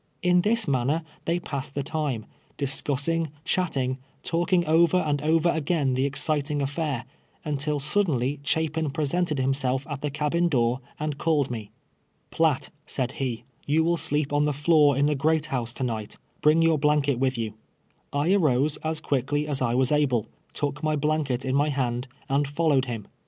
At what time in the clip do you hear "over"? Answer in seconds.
4.65-4.97, 5.21-5.49